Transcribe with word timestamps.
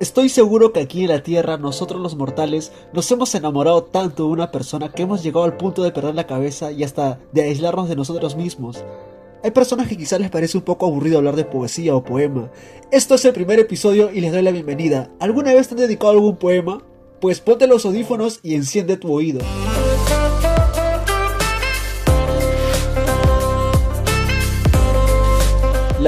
Estoy 0.00 0.28
seguro 0.28 0.72
que 0.72 0.78
aquí 0.78 1.02
en 1.02 1.08
la 1.08 1.24
Tierra 1.24 1.56
nosotros 1.56 2.00
los 2.00 2.14
mortales 2.14 2.70
nos 2.92 3.10
hemos 3.10 3.34
enamorado 3.34 3.82
tanto 3.82 4.26
de 4.26 4.30
una 4.30 4.52
persona 4.52 4.92
que 4.92 5.02
hemos 5.02 5.24
llegado 5.24 5.44
al 5.44 5.56
punto 5.56 5.82
de 5.82 5.90
perder 5.90 6.14
la 6.14 6.28
cabeza 6.28 6.70
y 6.70 6.84
hasta 6.84 7.18
de 7.32 7.42
aislarnos 7.42 7.88
de 7.88 7.96
nosotros 7.96 8.36
mismos. 8.36 8.84
Hay 9.42 9.50
personas 9.50 9.88
que 9.88 9.96
quizás 9.96 10.20
les 10.20 10.30
parece 10.30 10.56
un 10.56 10.62
poco 10.62 10.86
aburrido 10.86 11.18
hablar 11.18 11.34
de 11.34 11.44
poesía 11.44 11.96
o 11.96 12.04
poema. 12.04 12.48
Esto 12.92 13.16
es 13.16 13.24
el 13.24 13.32
primer 13.32 13.58
episodio 13.58 14.12
y 14.12 14.20
les 14.20 14.30
doy 14.30 14.42
la 14.42 14.52
bienvenida. 14.52 15.10
¿Alguna 15.18 15.52
vez 15.52 15.66
te 15.66 15.74
han 15.74 15.80
dedicado 15.80 16.12
algún 16.12 16.36
poema? 16.36 16.80
Pues 17.20 17.40
ponte 17.40 17.66
los 17.66 17.84
audífonos 17.84 18.38
y 18.44 18.54
enciende 18.54 18.98
tu 18.98 19.12
oído. 19.12 19.40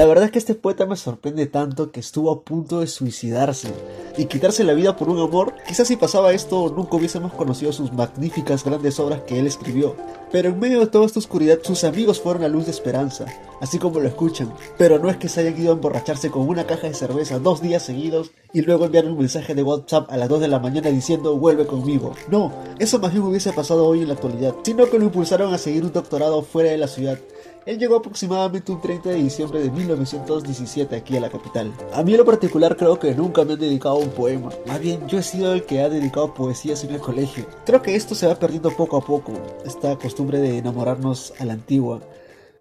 La 0.01 0.07
verdad 0.07 0.25
es 0.25 0.31
que 0.31 0.39
este 0.39 0.55
poeta 0.55 0.87
me 0.87 0.95
sorprende 0.95 1.45
tanto 1.45 1.91
que 1.91 1.99
estuvo 1.99 2.31
a 2.31 2.43
punto 2.43 2.79
de 2.79 2.87
suicidarse 2.87 3.71
y 4.17 4.25
quitarse 4.25 4.63
la 4.63 4.73
vida 4.73 4.95
por 4.95 5.09
un 5.09 5.19
amor. 5.19 5.53
Quizás 5.67 5.89
si 5.89 5.95
pasaba 5.95 6.33
esto 6.33 6.73
nunca 6.75 6.95
hubiésemos 6.95 7.31
conocido 7.33 7.71
sus 7.71 7.93
magníficas 7.93 8.63
grandes 8.63 8.99
obras 8.99 9.21
que 9.27 9.37
él 9.37 9.45
escribió. 9.45 9.95
Pero 10.31 10.49
en 10.49 10.59
medio 10.59 10.79
de 10.79 10.87
toda 10.87 11.05
esta 11.05 11.19
oscuridad 11.19 11.59
sus 11.61 11.83
amigos 11.83 12.19
fueron 12.19 12.41
la 12.41 12.47
luz 12.47 12.65
de 12.65 12.71
esperanza, 12.71 13.27
así 13.61 13.79
como 13.79 14.01
lo 14.01 14.07
escuchan. 14.07 14.53
Pero 14.77 14.99
no 14.99 15.09
es 15.09 15.15
que 15.15 15.29
se 15.29 15.39
hayan 15.39 15.57
ido 15.57 15.71
a 15.71 15.75
emborracharse 15.75 16.29
con 16.29 16.49
una 16.49 16.65
caja 16.65 16.87
de 16.87 16.93
cerveza 16.93 17.39
dos 17.39 17.61
días 17.61 17.83
seguidos 17.83 18.31
y 18.51 18.61
luego 18.61 18.85
enviar 18.85 19.05
un 19.05 19.17
mensaje 19.17 19.55
de 19.55 19.63
WhatsApp 19.63 20.11
a 20.11 20.17
las 20.17 20.27
2 20.27 20.41
de 20.41 20.47
la 20.49 20.59
mañana 20.59 20.89
diciendo 20.89 21.37
vuelve 21.37 21.65
conmigo. 21.65 22.13
No, 22.29 22.51
eso 22.79 22.99
más 22.99 23.13
bien 23.13 23.23
hubiese 23.23 23.53
pasado 23.53 23.87
hoy 23.87 24.01
en 24.01 24.09
la 24.09 24.15
actualidad, 24.15 24.55
sino 24.63 24.89
que 24.89 24.99
lo 24.99 25.05
impulsaron 25.05 25.53
a 25.53 25.57
seguir 25.57 25.85
un 25.85 25.93
doctorado 25.93 26.41
fuera 26.41 26.71
de 26.71 26.77
la 26.77 26.87
ciudad 26.87 27.17
él 27.65 27.77
llegó 27.77 27.97
aproximadamente 27.97 28.71
un 28.71 28.81
30 28.81 29.09
de 29.09 29.15
diciembre 29.15 29.59
de 29.61 29.69
1917 29.69 30.95
aquí 30.95 31.15
a 31.15 31.21
la 31.21 31.29
capital. 31.29 31.71
A 31.93 32.01
mí 32.01 32.13
en 32.13 32.17
lo 32.17 32.25
particular 32.25 32.75
creo 32.75 32.97
que 32.97 33.13
nunca 33.13 33.45
me 33.45 33.53
han 33.53 33.59
dedicado 33.59 33.97
un 33.97 34.09
poema. 34.09 34.49
Más 34.65 34.79
bien 34.79 35.07
yo 35.07 35.19
he 35.19 35.23
sido 35.23 35.53
el 35.53 35.63
que 35.65 35.81
ha 35.81 35.89
dedicado 35.89 36.33
poesías 36.33 36.83
en 36.83 36.95
el 36.95 36.99
colegio. 36.99 37.45
Creo 37.65 37.81
que 37.81 37.95
esto 37.95 38.15
se 38.15 38.25
va 38.25 38.35
perdiendo 38.35 38.75
poco 38.75 38.97
a 38.97 39.01
poco, 39.01 39.33
esta 39.63 39.95
costumbre 39.95 40.39
de 40.39 40.57
enamorarnos 40.57 41.33
a 41.39 41.45
la 41.45 41.53
antigua. 41.53 42.01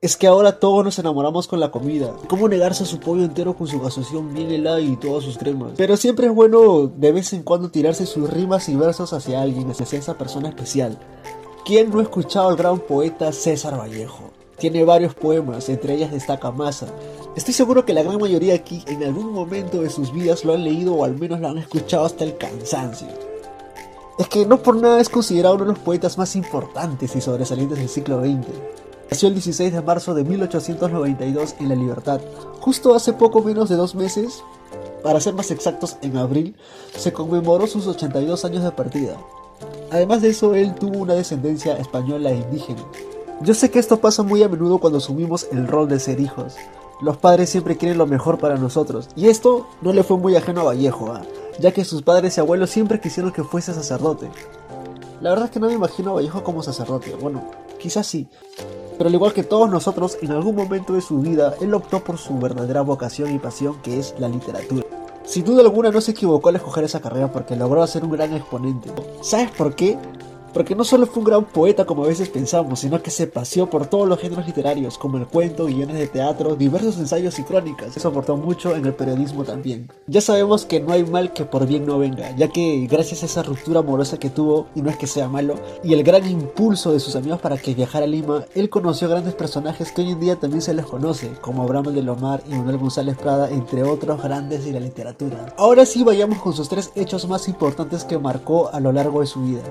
Es 0.03 0.17
que 0.17 0.27
ahora 0.27 0.59
todos 0.59 0.83
nos 0.83 0.99
enamoramos 0.99 1.47
con 1.47 1.61
la 1.61 1.71
comida. 1.71 2.15
¿Cómo 2.27 2.49
negarse 2.49 2.85
a 2.85 2.87
su 2.87 2.99
pollo 3.01 3.23
entero 3.23 3.55
con 3.55 3.67
su 3.67 3.79
gaseoción 3.79 4.33
bien 4.33 4.51
helada 4.51 4.81
y 4.81 4.97
todas 4.97 5.25
sus 5.25 5.37
cremas? 5.37 5.73
Pero 5.77 5.95
siempre 5.99 6.27
es 6.27 6.33
bueno 6.33 6.91
de 6.97 7.13
vez 7.13 7.35
en 7.35 7.43
cuando 7.43 7.71
tirarse 7.71 8.07
sus 8.07 8.31
rimas 8.31 8.71
y 8.71 8.77
versos 8.77 9.13
hacia 9.13 9.43
alguien, 9.43 9.71
hacia 9.71 9.99
esa 9.99 10.17
persona 10.17 10.49
especial. 10.49 10.99
¿Quién 11.67 11.91
no 11.91 11.99
ha 11.99 12.03
escuchado 12.03 12.49
al 12.49 12.57
gran 12.57 12.79
poeta 12.79 13.31
César 13.31 13.79
Vallejo? 13.79 14.31
Tiene 14.57 14.85
varios 14.85 15.13
poemas, 15.13 15.69
entre 15.69 15.97
ellas 15.97 16.13
destaca 16.13 16.51
Masa. 16.51 16.87
Estoy 17.37 17.53
seguro 17.53 17.85
que 17.85 17.93
la 17.93 18.03
gran 18.03 18.19
mayoría 18.19 18.55
aquí 18.55 18.83
en 18.87 19.05
algún 19.05 19.35
momento 19.35 19.83
de 19.83 19.91
sus 19.91 20.15
vidas 20.15 20.47
lo 20.47 20.55
han 20.55 20.65
leído 20.65 20.95
o 20.95 21.05
al 21.05 21.19
menos 21.19 21.41
lo 21.41 21.49
han 21.49 21.59
escuchado 21.59 22.07
hasta 22.07 22.25
el 22.25 22.39
cansancio. 22.39 23.09
Es 24.19 24.29
que 24.29 24.47
no 24.47 24.63
por 24.63 24.77
nada 24.77 24.99
es 24.99 25.11
considerado 25.11 25.57
uno 25.57 25.65
de 25.65 25.73
los 25.73 25.79
poetas 25.81 26.17
más 26.17 26.37
importantes 26.37 27.15
y 27.15 27.21
sobresalientes 27.21 27.79
del 27.79 27.89
siglo 27.91 28.23
XX. 28.23 28.47
Nació 29.11 29.27
el 29.27 29.35
16 29.35 29.73
de 29.73 29.83
marzo 29.83 30.15
de 30.15 30.23
1892 30.23 31.57
en 31.59 31.69
La 31.69 31.75
Libertad. 31.75 32.21
Justo 32.61 32.95
hace 32.95 33.13
poco 33.13 33.43
menos 33.43 33.69
de 33.69 33.75
dos 33.75 33.97
meses, 33.97 34.45
para 35.03 35.19
ser 35.19 35.35
más 35.35 35.51
exactos 35.51 35.97
en 36.03 36.17
abril, 36.17 36.55
se 36.97 37.13
conmemoró 37.13 37.67
sus 37.67 37.89
82 37.89 38.45
años 38.45 38.63
de 38.63 38.71
partida. 38.71 39.17
Además 39.91 40.23
de 40.23 40.29
eso, 40.29 40.55
él 40.55 40.77
tuvo 40.77 40.99
una 40.99 41.15
descendencia 41.15 41.77
española 41.77 42.31
e 42.31 42.37
indígena. 42.37 42.85
Yo 43.41 43.53
sé 43.53 43.71
que 43.73 43.81
esto 43.81 44.01
pasa 44.01 44.23
muy 44.23 44.45
a 44.45 44.49
menudo 44.49 44.79
cuando 44.79 44.99
asumimos 44.99 45.49
el 45.51 45.67
rol 45.67 45.89
de 45.89 45.99
ser 45.99 46.21
hijos. 46.21 46.55
Los 47.01 47.17
padres 47.17 47.51
siempre 47.51 47.77
quieren 47.77 47.99
lo 47.99 48.07
mejor 48.07 48.39
para 48.39 48.59
nosotros, 48.59 49.09
y 49.17 49.27
esto 49.27 49.67
no 49.83 49.93
le 49.93 50.05
fue 50.05 50.19
muy 50.19 50.37
ajeno 50.37 50.61
a 50.61 50.65
Vallejo, 50.65 51.13
¿ah? 51.13 51.23
ya 51.59 51.73
que 51.73 51.85
sus 51.85 52.03
padres 52.03 52.37
y 52.37 52.41
abuelos 52.41 52.71
siempre 52.71 53.01
quisieron 53.01 53.33
que 53.33 53.43
fuese 53.43 53.75
sacerdote. 53.75 54.31
La 55.21 55.31
verdad 55.31 55.47
es 55.47 55.51
que 55.51 55.61
no 55.61 55.67
me 55.67 55.75
imagino 55.75 56.11
a 56.11 56.15
Vallejo 56.15 56.45
como 56.45 56.63
sacerdote, 56.63 57.17
bueno, 57.17 57.43
quizás 57.79 58.07
sí, 58.07 58.29
pero 59.01 59.09
al 59.09 59.15
igual 59.15 59.33
que 59.33 59.45
todos 59.45 59.71
nosotros, 59.71 60.19
en 60.21 60.31
algún 60.31 60.55
momento 60.55 60.93
de 60.93 61.01
su 61.01 61.21
vida, 61.21 61.55
él 61.63 61.73
optó 61.73 62.05
por 62.05 62.19
su 62.19 62.39
verdadera 62.39 62.83
vocación 62.83 63.35
y 63.35 63.39
pasión 63.39 63.81
que 63.83 63.99
es 63.99 64.15
la 64.19 64.29
literatura. 64.29 64.85
Sin 65.25 65.43
duda 65.43 65.63
alguna 65.63 65.91
no 65.91 66.03
se 66.03 66.11
equivocó 66.11 66.51
al 66.51 66.57
escoger 66.57 66.85
esa 66.85 67.01
carrera 67.01 67.33
porque 67.33 67.57
logró 67.57 67.87
ser 67.87 68.05
un 68.05 68.11
gran 68.11 68.35
exponente. 68.35 68.91
¿Sabes 69.23 69.53
por 69.53 69.75
qué? 69.75 69.97
Porque 70.53 70.75
no 70.75 70.85
solo 70.85 71.07
fue 71.07 71.21
un 71.21 71.29
gran 71.29 71.45
poeta 71.45 71.85
como 71.85 72.05
a 72.05 72.09
veces 72.09 72.29
pensamos, 72.29 72.81
sino 72.81 73.03
que 73.03 73.11
se 73.11 73.27
paseó 73.27 73.69
por 73.69 73.87
todos 73.87 74.09
los 74.09 74.19
géneros 74.19 74.47
literarios, 74.47 74.99
como 74.99 75.17
el 75.17 75.27
cuento, 75.27 75.67
guiones 75.67 75.99
de 75.99 76.09
teatro, 76.09 76.57
diversos 76.57 76.99
ensayos 76.99 77.39
y 77.39 77.45
crónicas. 77.45 77.97
Eso 77.97 78.09
aportó 78.09 78.37
mucho 78.37 78.75
en 78.75 78.87
el 78.87 78.95
periodismo 78.95 79.45
también. 79.45 79.91
Ya 80.07 80.21
sabemos 80.21 80.67
que 80.67 80.81
no 80.81 80.93
hay 80.93 81.05
mal 81.05 81.33
que 81.33 81.45
por 81.45 81.67
bien 81.67 81.87
no 81.87 81.99
venga, 81.99 82.35
ya 82.37 82.49
que 82.49 82.87
gracias 82.91 83.23
a 83.23 83.27
esa 83.27 83.43
ruptura 83.43 83.81
amorosa 83.81 84.19
que 84.19 84.31
tuvo, 84.31 84.67
y 84.75 84.83
no 84.83 84.91
es 84.91 84.97
que 84.97 85.07
sea 85.07 85.29
malo, 85.29 85.55
y 85.83 85.95
el 85.95 86.03
gran 86.03 86.29
impulso 86.29 86.93
de 86.93 87.01
sus 87.01 87.17
amigos 87.17 87.41
para 87.41 87.57
que 87.59 87.75
viajara 87.75 88.05
a 88.05 88.09
Lima, 88.09 88.45
él 88.55 88.71
conoció 88.71 89.09
grandes 89.09 89.35
personajes 89.35 89.93
que 89.93 90.03
hoy 90.03 90.11
en 90.11 90.21
día 90.21 90.37
también 90.37 90.63
se 90.63 90.75
les 90.75 90.87
conoce, 90.87 91.31
como 91.41 91.63
Abraham 91.63 91.95
de 91.95 92.03
Lomar 92.03 92.43
y 92.47 92.51
Manuel 92.51 92.79
González 92.79 93.17
Prada, 93.17 93.51
entre 93.51 93.83
otros 93.83 94.23
grandes 94.23 94.65
de 94.65 94.73
la 94.73 94.81
literatura. 94.81 95.55
Ahora 95.57 95.87
sí 95.87 96.03
vayamos 96.03 96.39
con 96.39 96.53
sus 96.53 96.69
tres 96.69 96.91
hechos 96.95 97.29
más 97.29 97.49
importantes 97.49 98.05
que 98.05 98.19
marcó 98.19 98.71
a 98.73 98.81
lo 98.81 98.93
largo 98.93 99.21
de 99.21 99.27
su 99.27 99.43
vida. 99.43 99.63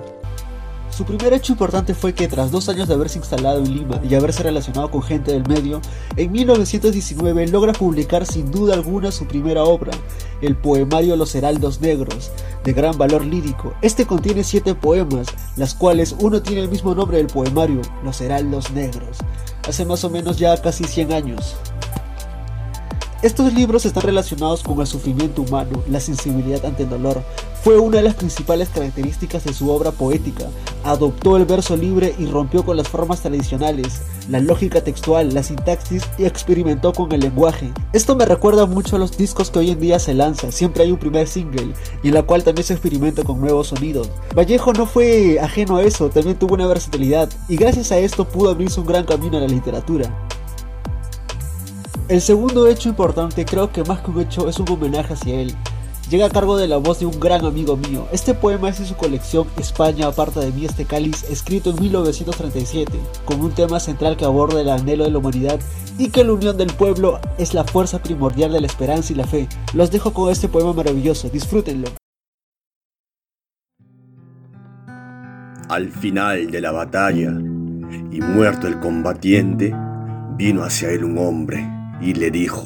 Su 0.99 1.05
primer 1.05 1.31
hecho 1.31 1.53
importante 1.53 1.93
fue 1.93 2.13
que 2.13 2.27
tras 2.27 2.51
dos 2.51 2.67
años 2.67 2.89
de 2.89 2.93
haberse 2.93 3.19
instalado 3.19 3.59
en 3.59 3.73
Lima 3.73 4.01
y 4.03 4.15
haberse 4.15 4.43
relacionado 4.43 4.91
con 4.91 5.01
gente 5.01 5.31
del 5.31 5.47
medio, 5.47 5.79
en 6.17 6.29
1919 6.29 7.47
logra 7.47 7.71
publicar 7.71 8.25
sin 8.25 8.51
duda 8.51 8.73
alguna 8.73 9.09
su 9.09 9.25
primera 9.25 9.63
obra, 9.63 9.93
el 10.41 10.57
poemario 10.57 11.15
Los 11.15 11.33
Heraldos 11.35 11.79
Negros, 11.79 12.33
de 12.65 12.73
gran 12.73 12.97
valor 12.97 13.23
lírico. 13.23 13.73
Este 13.81 14.05
contiene 14.05 14.43
siete 14.43 14.75
poemas, 14.75 15.27
las 15.55 15.73
cuales 15.73 16.17
uno 16.19 16.41
tiene 16.41 16.63
el 16.63 16.69
mismo 16.69 16.93
nombre 16.93 17.15
del 17.15 17.27
poemario, 17.27 17.79
Los 18.03 18.19
Heraldos 18.19 18.69
Negros, 18.71 19.19
hace 19.69 19.85
más 19.85 20.03
o 20.03 20.09
menos 20.09 20.37
ya 20.37 20.61
casi 20.61 20.83
100 20.83 21.13
años. 21.13 21.55
Estos 23.21 23.53
libros 23.53 23.85
están 23.85 24.03
relacionados 24.03 24.63
con 24.63 24.79
el 24.79 24.87
sufrimiento 24.87 25.41
humano, 25.41 25.83
la 25.89 25.99
sensibilidad 25.99 26.65
ante 26.65 26.83
el 26.83 26.89
dolor. 26.89 27.21
Fue 27.61 27.77
una 27.77 27.97
de 27.97 28.03
las 28.03 28.15
principales 28.15 28.69
características 28.69 29.43
de 29.43 29.51
su 29.51 29.69
obra 29.69 29.91
poética. 29.91 30.45
Adoptó 30.85 31.35
el 31.35 31.43
verso 31.43 31.75
libre 31.75 32.15
y 32.17 32.27
rompió 32.27 32.63
con 32.63 32.77
las 32.77 32.87
formas 32.87 33.19
tradicionales, 33.19 34.03
la 34.29 34.39
lógica 34.39 34.85
textual, 34.85 35.33
la 35.33 35.43
sintaxis 35.43 36.03
y 36.17 36.23
experimentó 36.23 36.93
con 36.93 37.11
el 37.11 37.19
lenguaje. 37.19 37.73
Esto 37.91 38.15
me 38.15 38.23
recuerda 38.23 38.65
mucho 38.65 38.95
a 38.95 38.99
los 38.99 39.17
discos 39.17 39.51
que 39.51 39.59
hoy 39.59 39.71
en 39.71 39.81
día 39.81 39.99
se 39.99 40.13
lanzan, 40.13 40.53
siempre 40.53 40.83
hay 40.83 40.91
un 40.93 40.99
primer 40.99 41.27
single, 41.27 41.73
y 42.01 42.07
en 42.07 42.13
la 42.13 42.23
cual 42.23 42.45
también 42.45 42.63
se 42.63 42.73
experimenta 42.73 43.25
con 43.25 43.41
nuevos 43.41 43.67
sonidos. 43.67 44.09
Vallejo 44.33 44.71
no 44.71 44.85
fue 44.85 45.41
ajeno 45.41 45.75
a 45.75 45.83
eso, 45.83 46.09
también 46.09 46.39
tuvo 46.39 46.53
una 46.53 46.67
versatilidad, 46.67 47.29
y 47.49 47.57
gracias 47.57 47.91
a 47.91 47.97
esto 47.97 48.23
pudo 48.23 48.51
abrirse 48.51 48.79
un 48.79 48.87
gran 48.87 49.03
camino 49.03 49.35
a 49.35 49.41
la 49.41 49.47
literatura. 49.47 50.09
El 52.09 52.21
segundo 52.21 52.65
hecho 52.67 52.89
importante, 52.89 53.45
creo 53.45 53.71
que 53.71 53.83
más 53.83 54.01
que 54.01 54.09
un 54.09 54.19
hecho, 54.19 54.49
es 54.49 54.59
un 54.59 54.67
homenaje 54.67 55.13
hacia 55.13 55.41
él. 55.41 55.53
Llega 56.09 56.25
a 56.25 56.31
cargo 56.31 56.57
de 56.57 56.67
la 56.67 56.77
voz 56.77 56.99
de 56.99 57.05
un 57.05 57.19
gran 57.19 57.45
amigo 57.45 57.77
mío. 57.77 58.07
Este 58.11 58.33
poema 58.33 58.69
es 58.69 58.79
de 58.79 58.87
su 58.87 58.95
colección 58.95 59.45
España 59.57 60.07
aparta 60.07 60.39
de 60.39 60.51
mí 60.51 60.65
este 60.65 60.85
cáliz, 60.85 61.23
escrito 61.29 61.69
en 61.69 61.79
1937, 61.79 62.99
con 63.25 63.41
un 63.41 63.51
tema 63.51 63.79
central 63.79 64.17
que 64.17 64.25
aborda 64.25 64.59
el 64.59 64.69
anhelo 64.69 65.03
de 65.03 65.11
la 65.11 65.19
humanidad 65.19 65.59
y 65.99 66.09
que 66.09 66.23
la 66.23 66.33
unión 66.33 66.57
del 66.57 66.73
pueblo 66.73 67.19
es 67.37 67.53
la 67.53 67.63
fuerza 67.63 68.01
primordial 68.01 68.53
de 68.53 68.61
la 68.61 68.65
esperanza 68.65 69.13
y 69.13 69.15
la 69.15 69.27
fe. 69.27 69.47
Los 69.75 69.91
dejo 69.91 70.11
con 70.11 70.31
este 70.31 70.47
poema 70.47 70.73
maravilloso, 70.73 71.29
disfrútenlo. 71.29 71.89
Al 75.69 75.91
final 75.91 76.49
de 76.49 76.59
la 76.59 76.71
batalla, 76.71 77.29
y 78.11 78.19
muerto 78.19 78.65
el 78.65 78.79
combatiente, 78.79 79.75
vino 80.37 80.63
hacia 80.63 80.89
él 80.89 81.03
un 81.03 81.19
hombre 81.19 81.78
y 82.01 82.13
le 82.13 82.31
dijo, 82.31 82.65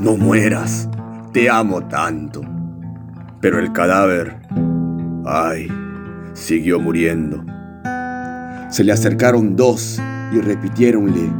no 0.00 0.16
mueras, 0.16 0.88
te 1.32 1.48
amo 1.50 1.86
tanto. 1.86 2.42
Pero 3.40 3.58
el 3.58 3.72
cadáver, 3.72 4.40
ay, 5.26 5.68
siguió 6.32 6.80
muriendo. 6.80 7.44
Se 8.70 8.84
le 8.84 8.92
acercaron 8.92 9.56
dos 9.56 10.00
y 10.32 10.40
repitiéronle, 10.40 11.30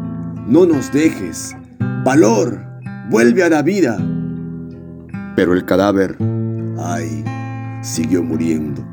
no 0.47 0.67
nos 0.67 0.93
dejes, 0.93 1.57
valor, 2.05 2.65
vuelve 3.11 3.43
a 3.43 3.49
la 3.49 3.63
vida. 3.63 3.97
Pero 5.37 5.55
el 5.55 5.65
cadáver, 5.65 6.17
ay, 6.79 7.25
siguió 7.83 8.23
muriendo. 8.23 8.87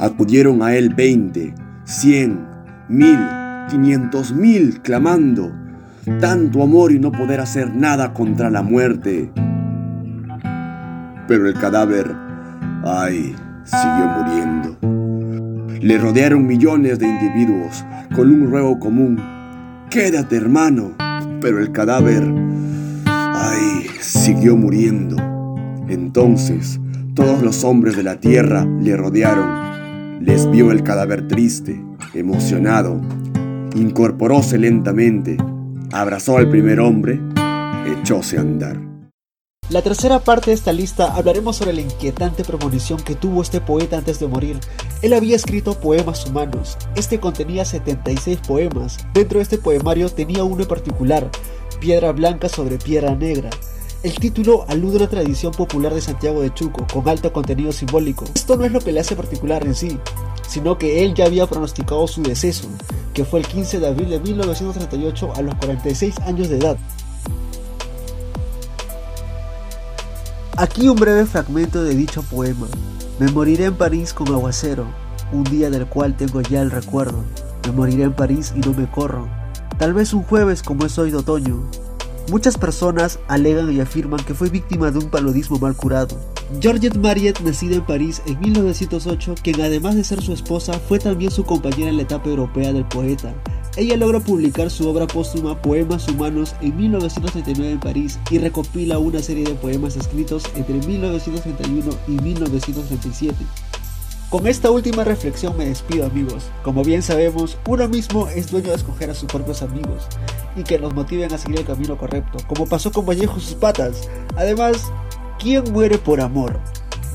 Acudieron 0.00 0.62
a 0.62 0.74
él 0.74 0.94
veinte, 0.94 1.54
cien, 1.84 2.46
mil, 2.88 3.18
quinientos 3.68 4.32
mil, 4.32 4.80
clamando, 4.82 5.52
tanto 6.20 6.62
amor 6.62 6.92
y 6.92 6.98
no 6.98 7.12
poder 7.12 7.40
hacer 7.40 7.74
nada 7.74 8.14
contra 8.14 8.50
la 8.50 8.62
muerte. 8.62 9.30
Pero 11.28 11.48
el 11.48 11.54
cadáver, 11.54 12.14
ay, 12.84 13.34
siguió 13.64 14.06
muriendo. 14.18 14.76
Le 15.80 15.98
rodearon 15.98 16.46
millones 16.46 16.98
de 16.98 17.08
individuos 17.08 17.84
con 18.14 18.32
un 18.32 18.50
ruego 18.50 18.78
común. 18.78 19.20
Quédate, 19.90 20.36
hermano. 20.36 20.92
Pero 21.40 21.60
el 21.60 21.72
cadáver, 21.72 22.24
ay, 23.06 23.86
siguió 24.00 24.56
muriendo. 24.56 25.16
Entonces 25.88 26.80
Todos 27.16 27.40
los 27.42 27.64
hombres 27.64 27.96
de 27.96 28.02
la 28.02 28.20
tierra 28.20 28.66
le 28.66 28.94
rodearon. 28.94 30.20
Les 30.20 30.50
vio 30.50 30.70
el 30.70 30.82
cadáver 30.82 31.26
triste, 31.26 31.82
emocionado. 32.12 33.00
Incorporóse 33.74 34.58
lentamente, 34.58 35.38
abrazó 35.92 36.38
al 36.38 36.48
primer 36.48 36.80
hombre, 36.80 37.20
echóse 37.86 38.38
a 38.38 38.40
andar. 38.40 38.80
La 39.68 39.82
tercera 39.82 40.20
parte 40.20 40.50
de 40.50 40.54
esta 40.54 40.72
lista 40.72 41.12
hablaremos 41.14 41.56
sobre 41.56 41.72
la 41.72 41.80
inquietante 41.80 42.44
premonición 42.44 43.00
que 43.00 43.16
tuvo 43.16 43.42
este 43.42 43.60
poeta 43.60 43.98
antes 43.98 44.20
de 44.20 44.28
morir. 44.28 44.60
Él 45.02 45.12
había 45.12 45.34
escrito 45.34 45.80
poemas 45.80 46.24
humanos. 46.24 46.78
Este 46.94 47.18
contenía 47.18 47.64
76 47.64 48.38
poemas. 48.46 48.98
Dentro 49.12 49.38
de 49.38 49.42
este 49.42 49.58
poemario 49.58 50.08
tenía 50.08 50.44
uno 50.44 50.62
en 50.62 50.68
particular, 50.68 51.28
Piedra 51.80 52.12
Blanca 52.12 52.48
sobre 52.48 52.78
Piedra 52.78 53.16
Negra. 53.16 53.50
El 54.04 54.14
título 54.14 54.64
alude 54.68 54.94
a 54.94 55.00
una 55.00 55.10
tradición 55.10 55.52
popular 55.52 55.92
de 55.92 56.00
Santiago 56.00 56.40
de 56.42 56.54
Chuco, 56.54 56.86
con 56.92 57.08
alto 57.08 57.32
contenido 57.32 57.72
simbólico. 57.72 58.24
Esto 58.36 58.56
no 58.56 58.64
es 58.64 58.70
lo 58.70 58.80
que 58.80 58.92
le 58.92 59.00
hace 59.00 59.16
particular 59.16 59.66
en 59.66 59.74
sí, 59.74 59.98
sino 60.48 60.78
que 60.78 61.02
él 61.02 61.14
ya 61.14 61.26
había 61.26 61.48
pronosticado 61.48 62.06
su 62.06 62.22
deceso, 62.22 62.68
que 63.16 63.24
fue 63.24 63.40
el 63.40 63.46
15 63.46 63.80
de 63.80 63.86
abril 63.86 64.10
de 64.10 64.20
1938 64.20 65.32
a 65.36 65.40
los 65.40 65.54
46 65.54 66.18
años 66.26 66.50
de 66.50 66.58
edad. 66.58 66.76
Aquí 70.58 70.90
un 70.90 70.96
breve 70.96 71.24
fragmento 71.24 71.82
de 71.82 71.94
dicho 71.94 72.22
poema. 72.22 72.66
Me 73.18 73.30
moriré 73.32 73.64
en 73.64 73.74
París 73.74 74.12
con 74.12 74.28
aguacero, 74.28 74.84
un 75.32 75.44
día 75.44 75.70
del 75.70 75.86
cual 75.86 76.14
tengo 76.14 76.42
ya 76.42 76.60
el 76.60 76.70
recuerdo. 76.70 77.24
Me 77.64 77.72
moriré 77.72 78.02
en 78.02 78.12
París 78.12 78.52
y 78.54 78.58
no 78.60 78.74
me 78.74 78.86
corro. 78.86 79.26
Tal 79.78 79.94
vez 79.94 80.12
un 80.12 80.22
jueves 80.22 80.62
como 80.62 80.84
es 80.84 80.98
hoy 80.98 81.10
de 81.10 81.16
otoño. 81.16 81.62
Muchas 82.30 82.58
personas 82.58 83.18
alegan 83.28 83.72
y 83.72 83.80
afirman 83.80 84.22
que 84.26 84.34
fue 84.34 84.50
víctima 84.50 84.90
de 84.90 84.98
un 84.98 85.08
paludismo 85.08 85.58
mal 85.58 85.74
curado. 85.74 86.35
Georgette 86.60 86.96
Mariette, 86.98 87.40
nacida 87.42 87.76
en 87.76 87.84
París 87.84 88.22
en 88.26 88.38
1908, 88.40 89.34
quien 89.42 89.60
además 89.60 89.96
de 89.96 90.04
ser 90.04 90.22
su 90.22 90.32
esposa, 90.32 90.74
fue 90.74 90.98
también 90.98 91.30
su 91.30 91.44
compañera 91.44 91.90
en 91.90 91.96
la 91.96 92.02
etapa 92.02 92.28
europea 92.28 92.72
del 92.72 92.86
poeta, 92.86 93.34
ella 93.76 93.94
logra 93.98 94.20
publicar 94.20 94.70
su 94.70 94.88
obra 94.88 95.06
póstuma 95.06 95.60
Poemas 95.60 96.08
Humanos 96.08 96.54
en 96.62 96.74
1939 96.78 97.72
en 97.72 97.78
París 97.78 98.18
y 98.30 98.38
recopila 98.38 98.98
una 98.98 99.20
serie 99.20 99.44
de 99.44 99.54
poemas 99.54 99.96
escritos 99.96 100.44
entre 100.54 100.76
1931 100.76 101.90
y 102.08 102.12
1937. 102.12 103.34
Con 104.30 104.46
esta 104.46 104.70
última 104.70 105.04
reflexión 105.04 105.58
me 105.58 105.66
despido 105.66 106.06
amigos. 106.06 106.48
Como 106.62 106.84
bien 106.84 107.02
sabemos, 107.02 107.58
uno 107.66 107.86
mismo 107.86 108.28
es 108.28 108.50
dueño 108.50 108.70
de 108.70 108.76
escoger 108.76 109.10
a 109.10 109.14
sus 109.14 109.28
propios 109.28 109.60
amigos 109.60 110.06
y 110.56 110.62
que 110.62 110.78
nos 110.78 110.94
motiven 110.94 111.30
a 111.34 111.38
seguir 111.38 111.58
el 111.58 111.66
camino 111.66 111.98
correcto, 111.98 112.38
como 112.46 112.66
pasó 112.66 112.90
con 112.90 113.04
Vallejo 113.04 113.38
sus 113.38 113.56
patas. 113.56 114.08
Además, 114.36 114.90
¿quién 115.46 115.72
muere 115.72 115.96
por 115.96 116.20
amor? 116.20 116.58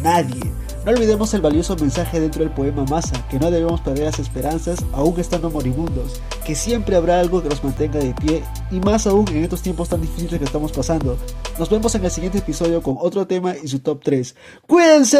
Nadie. 0.01 0.39
No 0.85 0.91
olvidemos 0.93 1.33
el 1.33 1.41
valioso 1.41 1.75
mensaje 1.75 2.17
dentro 2.17 2.45
del 2.45 2.53
poema 2.53 2.85
Masa, 2.85 3.27
que 3.27 3.37
no 3.37 3.51
debemos 3.51 3.81
perder 3.81 4.05
las 4.05 4.19
esperanzas 4.19 4.79
aún 4.93 5.19
estando 5.19 5.49
moribundos, 5.49 6.21
que 6.45 6.55
siempre 6.55 6.95
habrá 6.95 7.19
algo 7.19 7.43
que 7.43 7.49
nos 7.49 7.61
mantenga 7.61 7.99
de 7.99 8.13
pie 8.13 8.41
y 8.71 8.79
más 8.79 9.05
aún 9.05 9.27
en 9.27 9.43
estos 9.43 9.61
tiempos 9.61 9.89
tan 9.89 9.99
difíciles 9.99 10.39
que 10.39 10.45
estamos 10.45 10.71
pasando. 10.71 11.17
Nos 11.59 11.69
vemos 11.69 11.93
en 11.93 12.05
el 12.05 12.11
siguiente 12.11 12.37
episodio 12.37 12.81
con 12.81 12.95
otro 12.99 13.27
tema 13.27 13.53
y 13.61 13.67
su 13.67 13.79
top 13.79 13.99
3. 14.01 14.33
¡Cuídense! 14.65 15.19